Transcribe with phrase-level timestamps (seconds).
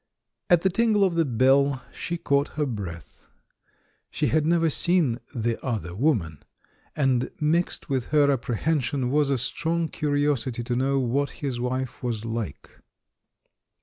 [0.49, 3.27] At the tingle of the bell, she caught her breath.
[4.09, 6.41] She had never seen "the other woman,"
[6.95, 12.01] and mixed with her apprehension was a strong curi osity to know what his wife
[12.01, 12.71] was like.